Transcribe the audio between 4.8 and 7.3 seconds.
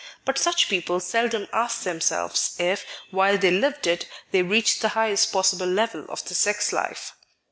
the highest possible level of the sex life.